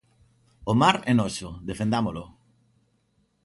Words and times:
O 0.71 0.73
mar 0.81 0.97
é 1.11 1.13
noso 1.15 1.49
defendámolo. 1.69 2.23